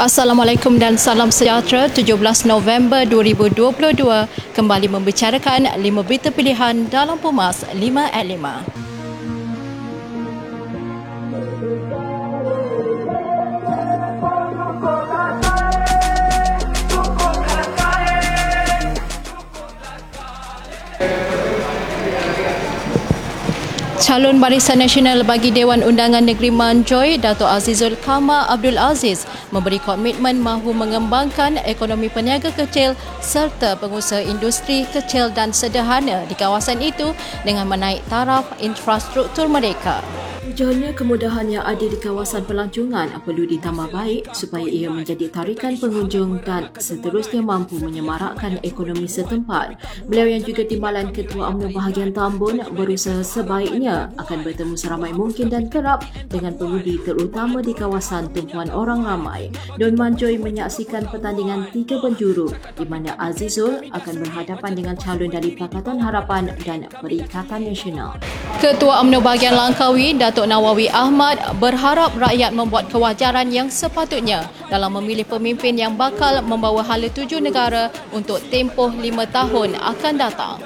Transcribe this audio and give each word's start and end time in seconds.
Assalamualaikum 0.00 0.80
dan 0.80 0.96
salam 0.96 1.28
sejahtera 1.28 1.84
17 1.84 2.16
November 2.48 3.04
2022 3.04 4.00
kembali 4.56 4.88
membicarakan 4.88 5.76
5 5.76 6.08
berita 6.08 6.32
pilihan 6.32 6.88
dalam 6.88 7.20
Pumas 7.20 7.68
5 7.68 8.08
at 8.08 8.24
5. 8.24 8.89
Calon 24.00 24.40
Barisan 24.40 24.80
Nasional 24.80 25.20
bagi 25.28 25.52
Dewan 25.52 25.84
Undangan 25.84 26.24
Negeri 26.24 26.48
Manjoy, 26.48 27.20
Dato' 27.20 27.44
Azizul 27.44 28.00
Kama 28.00 28.48
Abdul 28.48 28.80
Aziz 28.80 29.28
memberi 29.52 29.76
komitmen 29.76 30.40
mahu 30.40 30.72
mengembangkan 30.72 31.60
ekonomi 31.68 32.08
peniaga 32.08 32.48
kecil 32.48 32.96
serta 33.20 33.76
pengusaha 33.76 34.24
industri 34.24 34.88
kecil 34.88 35.28
dan 35.28 35.52
sederhana 35.52 36.24
di 36.24 36.32
kawasan 36.32 36.80
itu 36.80 37.12
dengan 37.44 37.68
menaik 37.68 38.00
taraf 38.08 38.48
infrastruktur 38.56 39.52
mereka. 39.52 40.00
Ujarnya 40.50 40.90
kemudahan 40.98 41.46
yang 41.46 41.62
ada 41.62 41.86
di 41.86 41.94
kawasan 41.94 42.42
pelancongan 42.42 43.06
perlu 43.22 43.46
ditambah 43.46 43.94
baik 43.94 44.34
supaya 44.34 44.66
ia 44.66 44.90
menjadi 44.90 45.30
tarikan 45.30 45.78
pengunjung 45.78 46.42
dan 46.42 46.74
seterusnya 46.74 47.38
mampu 47.38 47.78
menyemarakkan 47.78 48.58
ekonomi 48.66 49.06
setempat. 49.06 49.78
Beliau 50.10 50.26
yang 50.26 50.42
juga 50.42 50.66
timbalan 50.66 51.14
Ketua 51.14 51.54
UMNO 51.54 51.70
bahagian 51.70 52.10
Tambun 52.10 52.66
berusaha 52.74 53.22
sebaiknya 53.22 54.10
akan 54.18 54.42
bertemu 54.42 54.74
seramai 54.74 55.14
mungkin 55.14 55.54
dan 55.54 55.70
kerap 55.70 56.02
dengan 56.26 56.58
pengundi 56.58 56.98
terutama 57.06 57.62
di 57.62 57.70
kawasan 57.70 58.34
tumpuan 58.34 58.74
orang 58.74 59.06
ramai. 59.06 59.54
Don 59.78 59.94
Manjoy 59.94 60.34
menyaksikan 60.34 61.06
pertandingan 61.14 61.70
tiga 61.70 62.02
penjuru 62.02 62.50
di 62.74 62.90
mana 62.90 63.14
Azizul 63.22 63.86
akan 63.94 64.14
berhadapan 64.18 64.74
dengan 64.74 64.98
calon 64.98 65.30
dari 65.30 65.54
Pakatan 65.54 66.02
Harapan 66.02 66.50
dan 66.66 66.90
Perikatan 66.90 67.70
Nasional. 67.70 68.18
Ketua 68.58 68.98
UMNO 69.06 69.22
bahagian 69.22 69.54
Langkawi, 69.54 70.18
Datuk 70.18 70.39
Datuk 70.40 70.56
Nawawi 70.56 70.88
Ahmad 70.88 71.36
berharap 71.60 72.16
rakyat 72.16 72.56
membuat 72.56 72.88
kewajaran 72.88 73.52
yang 73.52 73.68
sepatutnya 73.68 74.48
dalam 74.72 74.96
memilih 74.96 75.28
pemimpin 75.28 75.76
yang 75.76 76.00
bakal 76.00 76.40
membawa 76.40 76.80
hala 76.80 77.12
tuju 77.12 77.44
negara 77.44 77.92
untuk 78.08 78.40
tempoh 78.48 78.88
lima 78.88 79.28
tahun 79.28 79.76
akan 79.76 80.14
datang. 80.16 80.56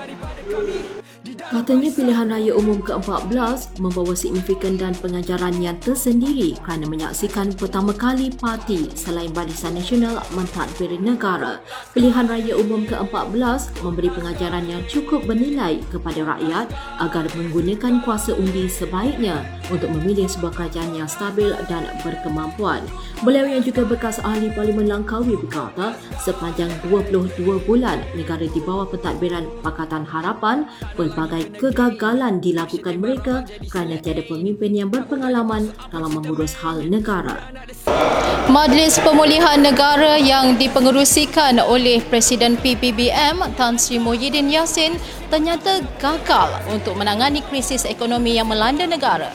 Katanya 1.55 1.87
pilihan 1.95 2.27
raya 2.27 2.51
umum 2.59 2.83
ke-14 2.83 3.79
membawa 3.79 4.11
signifikan 4.11 4.75
dan 4.75 4.91
pengajaran 4.99 5.55
yang 5.63 5.79
tersendiri 5.79 6.59
kerana 6.59 6.83
menyaksikan 6.83 7.55
pertama 7.55 7.95
kali 7.95 8.35
parti 8.35 8.91
selain 8.99 9.31
Barisan 9.31 9.79
Nasional 9.79 10.19
mentadbir 10.35 10.91
negara. 10.99 11.63
Pilihan 11.95 12.27
raya 12.27 12.59
umum 12.59 12.83
ke-14 12.91 13.87
memberi 13.87 14.11
pengajaran 14.11 14.67
yang 14.67 14.83
cukup 14.91 15.23
bernilai 15.31 15.79
kepada 15.95 16.27
rakyat 16.27 16.75
agar 16.99 17.31
menggunakan 17.39 18.03
kuasa 18.03 18.35
undi 18.35 18.67
sebaiknya 18.67 19.47
untuk 19.71 19.95
memilih 19.95 20.27
sebuah 20.27 20.59
kerajaan 20.59 20.91
yang 20.99 21.07
stabil 21.07 21.55
dan 21.71 21.87
berkemampuan. 22.03 22.83
Beliau 23.23 23.47
yang 23.47 23.63
juga 23.63 23.87
bekas 23.87 24.19
ahli 24.27 24.51
Parlimen 24.51 24.91
Langkawi 24.91 25.39
berkata 25.39 25.95
sepanjang 26.19 26.75
22 26.91 27.63
bulan 27.63 28.03
negara 28.19 28.43
di 28.43 28.59
bawah 28.59 28.91
pentadbiran 28.91 29.47
Pakatan 29.63 30.03
Harapan 30.03 30.67
pelbagai 30.99 31.44
kegagalan 31.57 32.41
dilakukan 32.41 32.97
mereka 33.01 33.45
kerana 33.69 34.01
tiada 34.01 34.25
pemimpin 34.25 34.73
yang 34.73 34.89
berpengalaman 34.91 35.73
dalam 35.93 36.11
mengurus 36.15 36.57
hal 36.59 36.83
negara. 36.85 37.39
Majlis 38.45 39.01
Pemulihan 39.01 39.65
Negara 39.65 40.21
yang 40.21 40.61
dipengerusikan 40.61 41.57
oleh 41.65 42.05
Presiden 42.05 42.61
PPBM 42.61 43.41
Tan 43.57 43.81
Sri 43.81 43.97
Muhyiddin 43.97 44.53
Yassin 44.53 45.01
ternyata 45.33 45.81
gagal 45.97 46.53
untuk 46.69 46.95
menangani 47.01 47.41
krisis 47.49 47.89
ekonomi 47.89 48.37
yang 48.37 48.47
melanda 48.47 48.85
negara. 48.85 49.33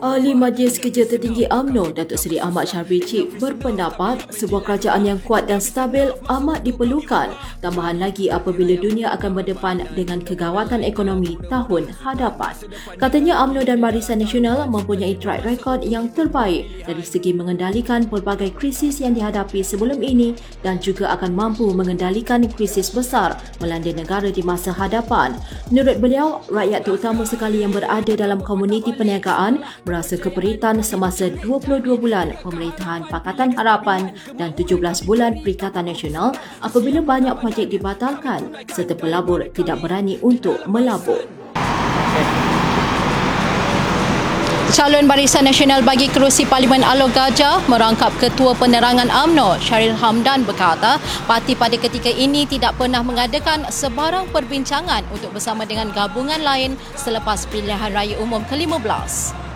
Ahli 0.00 0.32
Majlis 0.32 0.80
Kerja 0.80 1.04
Tertinggi 1.04 1.44
AMNO 1.52 1.92
Datuk 1.92 2.16
Seri 2.16 2.40
Ahmad 2.40 2.64
Syarbi 2.72 3.04
Cik 3.04 3.36
berpendapat 3.36 4.32
sebuah 4.32 4.64
kerajaan 4.64 5.04
yang 5.04 5.20
kuat 5.20 5.44
dan 5.44 5.60
stabil 5.60 6.08
amat 6.24 6.64
diperlukan 6.64 7.28
tambahan 7.60 8.00
lagi 8.00 8.32
apabila 8.32 8.80
dunia 8.80 9.12
akan 9.12 9.36
berdepan 9.36 9.84
dengan 9.92 10.24
kegawatan 10.24 10.80
ekonomi 10.88 11.36
tahun 11.52 11.92
hadapan. 12.00 12.56
Katanya 12.96 13.44
AMNO 13.44 13.60
dan 13.68 13.84
Barisan 13.84 14.24
Nasional 14.24 14.64
mempunyai 14.72 15.20
track 15.20 15.44
record 15.44 15.84
yang 15.84 16.08
terbaik 16.08 16.64
dari 16.88 17.04
segi 17.04 17.36
mengendalikan 17.36 18.08
pelbagai 18.08 18.56
krisis 18.56 19.04
yang 19.04 19.12
dihadapi 19.12 19.60
sebelum 19.60 20.00
ini 20.00 20.32
dan 20.64 20.80
juga 20.80 21.12
akan 21.12 21.36
mampu 21.36 21.68
mengendalikan 21.76 22.40
krisis 22.48 22.88
besar 22.88 23.36
melanda 23.60 23.92
negara 23.92 24.32
di 24.32 24.40
masa 24.40 24.72
hadapan. 24.72 25.36
Menurut 25.68 26.00
beliau, 26.00 26.40
rakyat 26.48 26.88
terutama 26.88 27.28
sekali 27.28 27.60
yang 27.60 27.76
berada 27.76 28.16
dalam 28.16 28.40
komuniti 28.40 28.96
perniagaan 28.96 29.60
merasa 29.90 30.14
keperitan 30.14 30.78
semasa 30.86 31.26
22 31.26 31.82
bulan 31.98 32.38
pemerintahan 32.46 33.10
Pakatan 33.10 33.58
Harapan 33.58 34.14
dan 34.38 34.54
17 34.54 34.78
bulan 35.02 35.42
Perikatan 35.42 35.90
Nasional 35.90 36.30
apabila 36.62 37.02
banyak 37.02 37.34
projek 37.34 37.74
dibatalkan 37.74 38.54
serta 38.70 38.94
pelabur 38.94 39.50
tidak 39.50 39.82
berani 39.82 40.14
untuk 40.22 40.62
melabur. 40.70 41.26
Calon 44.70 45.10
Barisan 45.10 45.50
Nasional 45.50 45.82
bagi 45.82 46.06
kerusi 46.06 46.46
Parlimen 46.46 46.86
Alor 46.86 47.10
Gajah 47.10 47.66
merangkap 47.66 48.14
Ketua 48.22 48.54
Penerangan 48.54 49.10
AMNO 49.10 49.58
Syaril 49.58 49.98
Hamdan 49.98 50.46
berkata 50.46 51.02
parti 51.26 51.58
pada 51.58 51.74
ketika 51.74 52.06
ini 52.06 52.46
tidak 52.46 52.78
pernah 52.78 53.02
mengadakan 53.02 53.66
sebarang 53.66 54.30
perbincangan 54.30 55.02
untuk 55.10 55.34
bersama 55.34 55.66
dengan 55.66 55.90
gabungan 55.90 56.38
lain 56.46 56.78
selepas 56.94 57.50
pilihan 57.50 57.90
raya 57.90 58.14
umum 58.22 58.46
ke-15. 58.46 59.49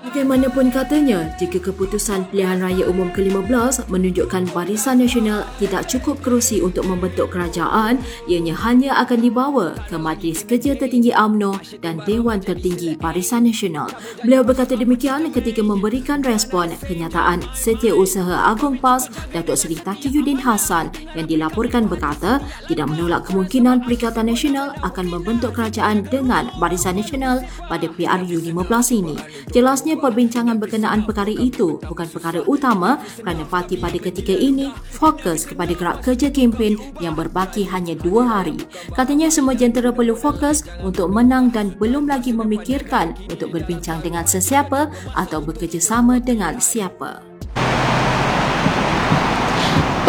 Bagaimanapun 0.00 0.72
katanya, 0.72 1.28
jika 1.36 1.60
keputusan 1.60 2.24
pilihan 2.32 2.56
raya 2.56 2.88
umum 2.88 3.12
ke-15 3.12 3.84
menunjukkan 3.92 4.48
Barisan 4.56 4.96
Nasional 5.04 5.44
tidak 5.60 5.92
cukup 5.92 6.24
kerusi 6.24 6.64
untuk 6.64 6.88
membentuk 6.88 7.28
kerajaan, 7.28 8.00
ianya 8.24 8.56
hanya 8.64 8.96
akan 9.04 9.20
dibawa 9.20 9.76
ke 9.92 10.00
Majlis 10.00 10.48
Kerja 10.48 10.72
Tertinggi 10.72 11.12
AMNO 11.12 11.84
dan 11.84 12.00
Dewan 12.08 12.40
Tertinggi 12.40 12.96
Barisan 12.96 13.44
Nasional. 13.44 13.92
Beliau 14.24 14.40
berkata 14.40 14.72
demikian 14.72 15.28
ketika 15.36 15.60
memberikan 15.60 16.24
respon 16.24 16.72
kenyataan 16.80 17.44
Setiausaha 17.52 18.56
Agong 18.56 18.80
PAS 18.80 19.12
Datuk 19.36 19.60
Seri 19.60 19.76
Takiyuddin 19.76 20.40
Hassan 20.40 20.88
yang 21.12 21.28
dilaporkan 21.28 21.84
berkata 21.84 22.40
tidak 22.72 22.88
menolak 22.88 23.28
kemungkinan 23.28 23.84
Perikatan 23.84 24.32
Nasional 24.32 24.72
akan 24.80 25.12
membentuk 25.12 25.52
kerajaan 25.52 26.08
dengan 26.08 26.48
Barisan 26.56 26.96
Nasional 26.96 27.44
pada 27.68 27.84
PRU 27.84 28.40
15 28.40 28.96
ini. 28.96 29.20
Jelasnya 29.52 29.89
Sebenarnya 29.90 30.06
perbincangan 30.06 30.56
berkenaan 30.62 31.02
perkara 31.02 31.34
itu 31.34 31.82
bukan 31.82 32.06
perkara 32.06 32.46
utama 32.46 33.02
kerana 33.18 33.42
parti 33.42 33.74
pada 33.74 33.98
ketika 33.98 34.30
ini 34.30 34.70
fokus 34.86 35.42
kepada 35.42 35.74
gerak 35.74 36.06
kerja 36.06 36.30
kempen 36.30 36.78
yang 37.02 37.18
berbaki 37.18 37.66
hanya 37.66 37.98
dua 37.98 38.38
hari. 38.38 38.54
Katanya 38.94 39.26
semua 39.34 39.58
jentera 39.58 39.90
perlu 39.90 40.14
fokus 40.14 40.62
untuk 40.86 41.10
menang 41.10 41.50
dan 41.50 41.74
belum 41.74 42.06
lagi 42.06 42.30
memikirkan 42.30 43.18
untuk 43.34 43.50
berbincang 43.50 43.98
dengan 43.98 44.22
sesiapa 44.22 44.94
atau 45.18 45.42
bekerjasama 45.42 46.22
dengan 46.22 46.62
siapa. 46.62 47.29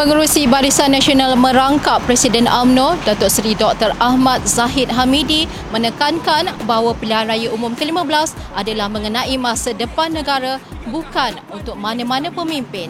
Pengerusi 0.01 0.50
Barisan 0.50 0.97
Nasional 0.97 1.38
merangkap 1.38 2.01
Presiden 2.09 2.50
AMNO 2.50 2.97
Datuk 3.06 3.29
Seri 3.29 3.53
Dr. 3.53 3.94
Ahmad 4.01 4.41
Zahid 4.50 4.89
Hamidi 4.89 5.45
menekankan 5.69 6.50
bahawa 6.66 6.97
pilihan 6.97 7.29
raya 7.29 7.53
umum 7.53 7.78
ke-15 7.78 8.34
adalah 8.57 8.90
mengenai 8.90 9.38
masa 9.38 9.78
depan 9.78 10.09
negara 10.09 10.57
bukan 10.90 11.38
untuk 11.53 11.78
mana-mana 11.78 12.34
pemimpin. 12.34 12.90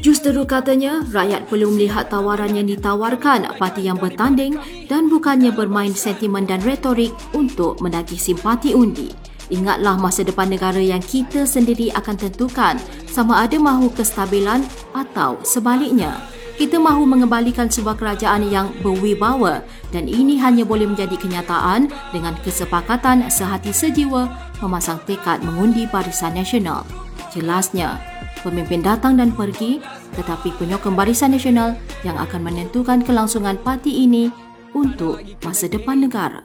Justeru 0.00 0.48
katanya, 0.48 1.04
rakyat 1.12 1.52
perlu 1.52 1.68
melihat 1.68 2.08
tawaran 2.08 2.56
yang 2.56 2.64
ditawarkan 2.64 3.52
parti 3.60 3.84
yang 3.84 4.00
bertanding 4.00 4.56
dan 4.88 5.12
bukannya 5.12 5.52
bermain 5.52 5.92
sentimen 5.92 6.48
dan 6.48 6.64
retorik 6.64 7.12
untuk 7.36 7.76
menagih 7.84 8.16
simpati 8.16 8.72
undi. 8.72 9.12
Ingatlah 9.52 10.00
masa 10.00 10.24
depan 10.24 10.48
negara 10.48 10.80
yang 10.80 11.04
kita 11.04 11.44
sendiri 11.44 11.92
akan 11.92 12.16
tentukan 12.16 12.80
sama 13.04 13.44
ada 13.44 13.60
mahu 13.60 13.92
kestabilan 13.92 14.64
atau 14.96 15.36
sebaliknya 15.44 16.37
kita 16.58 16.74
mahu 16.74 17.06
mengembalikan 17.06 17.70
sebuah 17.70 17.94
kerajaan 17.94 18.42
yang 18.50 18.74
berwibawa 18.82 19.62
dan 19.94 20.10
ini 20.10 20.42
hanya 20.42 20.66
boleh 20.66 20.90
menjadi 20.90 21.14
kenyataan 21.14 21.86
dengan 22.10 22.34
kesepakatan 22.42 23.30
sehati 23.30 23.70
sejiwa 23.70 24.26
memasang 24.58 24.98
tekad 25.06 25.38
mengundi 25.46 25.86
Barisan 25.86 26.34
Nasional. 26.34 26.82
Jelasnya, 27.30 28.02
pemimpin 28.42 28.82
datang 28.82 29.14
dan 29.14 29.30
pergi 29.30 29.78
tetapi 30.18 30.50
penyokong 30.58 30.98
Barisan 30.98 31.30
Nasional 31.30 31.78
yang 32.02 32.18
akan 32.18 32.42
menentukan 32.42 33.06
kelangsungan 33.06 33.54
parti 33.62 34.02
ini 34.02 34.26
untuk 34.74 35.22
masa 35.46 35.70
depan 35.70 36.02
negara. 36.02 36.42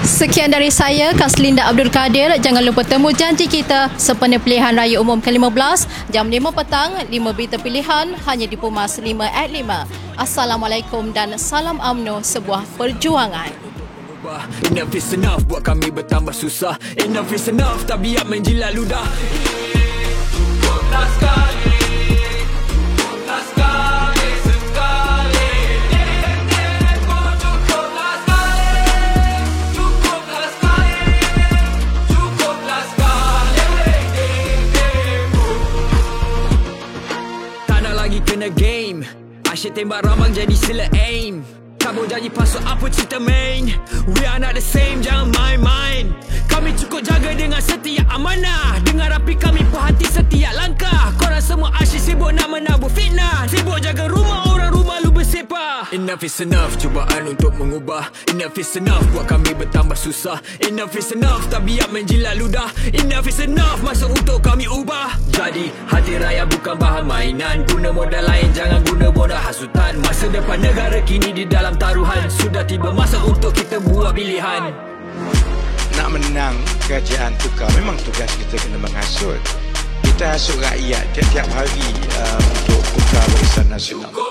Sekian 0.00 0.48
dari 0.48 0.72
saya, 0.72 1.12
Kaslinda 1.12 1.68
Abdul 1.68 1.92
Kadir. 1.92 2.32
Jangan 2.40 2.64
lupa 2.64 2.80
temu 2.80 3.12
janji 3.12 3.44
kita 3.44 3.92
sempena 4.00 4.40
pilihan 4.40 4.72
raya 4.72 4.96
umum 4.96 5.20
ke-15, 5.20 5.84
jam 6.08 6.24
5 6.24 6.56
petang, 6.56 6.96
5 7.04 7.36
berita 7.36 7.60
pilihan 7.60 8.16
hanya 8.24 8.48
di 8.48 8.56
Pumas 8.56 8.96
5 8.96 9.04
at 9.28 9.52
5. 9.52 9.84
Assalamualaikum 10.16 11.12
dan 11.12 11.36
salam 11.36 11.76
UMNO 11.76 12.24
sebuah 12.24 12.64
perjuangan. 12.80 13.52
Enough 14.72 14.96
is 14.96 15.12
enough 15.12 15.44
buat 15.48 15.64
kami 15.64 15.88
bertambah 15.88 16.36
susah 16.36 16.76
Enough 17.00 17.32
is 17.32 17.48
enough 17.48 17.88
tabiat 17.88 18.28
menjilat 18.28 18.76
ludah 18.76 19.08
Asyik 39.60 39.76
tembak 39.76 40.08
ramang 40.08 40.32
jadi 40.32 40.56
sila 40.56 40.88
aim. 40.96 41.44
Cabut 41.76 42.08
janji 42.08 42.32
pasuk 42.32 42.64
apa 42.64 42.88
cerita 42.88 43.20
main. 43.20 43.68
We 44.16 44.24
are 44.24 44.40
not 44.40 44.56
the 44.56 44.64
same 44.64 45.04
jangan 45.04 45.36
main-main. 45.36 46.16
Kami 46.48 46.72
cukup 46.80 47.04
jaga 47.04 47.36
dengan 47.36 47.60
setiap 47.60 48.08
amanah. 48.08 48.80
Dengar 48.88 49.12
rapi 49.12 49.36
kami 49.36 49.60
perhati 49.68 50.08
setiap 50.08 50.56
langkah. 50.56 51.12
Korang 51.20 51.44
semua 51.44 51.76
asyik 51.76 52.00
sibuk 52.00 52.32
nak 52.32 52.48
menabur 52.48 52.88
fitnah. 52.88 53.44
Sibuk 53.52 53.84
jaga 53.84 54.08
rumah 54.08 54.48
orang 54.48 54.72
rumah 54.72 54.96
lu 55.04 55.12
bersepah. 55.12 55.92
Enough 55.92 56.24
is 56.24 56.40
enough 56.40 56.80
cubaan 56.80 57.28
untuk 57.28 57.52
mengubah. 57.60 58.08
Enough 58.32 58.56
is 58.56 58.72
enough 58.80 59.04
buat 59.12 59.28
kami 59.28 59.60
bertambah 59.60 60.00
susah. 60.00 60.40
Enough 60.64 60.96
is 60.96 61.12
enough 61.12 61.44
tabiat 61.52 61.92
menjilat 61.92 62.32
ludah. 62.40 62.72
Enough 62.96 63.28
is 63.28 63.44
enough 63.44 63.84
masa 63.84 64.08
untuk 64.08 64.40
kami 64.40 64.64
ubah. 64.64 65.20
Jadi 65.36 65.68
hati 65.84 66.16
raya 66.16 66.48
bukan 66.48 66.80
bahan 66.80 67.04
mainan. 67.04 67.68
Guna 67.68 67.92
modal 67.92 68.24
lain 68.24 68.48
jangan 68.56 68.80
guna 68.88 69.00
Masa 69.39 69.39
depan 70.30 70.62
negara 70.62 71.02
kini 71.02 71.34
di 71.34 71.44
dalam 71.44 71.74
taruhan. 71.74 72.30
Sudah 72.30 72.62
tiba 72.62 72.94
masa 72.94 73.18
untuk 73.26 73.50
kita 73.50 73.82
buat 73.82 74.14
pilihan. 74.14 74.70
Nak 75.98 76.08
menang 76.08 76.54
kerajaan 76.86 77.34
tukar. 77.42 77.68
Memang 77.74 77.98
tugas 78.06 78.30
kita 78.38 78.56
kena 78.62 78.78
menghasut. 78.78 79.38
Kita 80.06 80.38
hasut 80.38 80.58
rakyat 80.62 81.04
tiap-tiap 81.16 81.48
hari 81.50 81.88
uh, 82.16 82.40
untuk 82.40 82.82
tukar 82.94 83.24
barisan 83.34 83.66
nasional 83.68 84.29